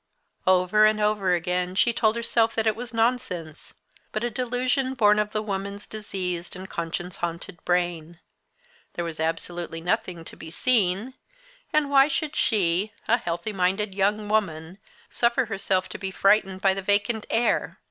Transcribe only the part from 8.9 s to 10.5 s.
There was absolutely nothing to be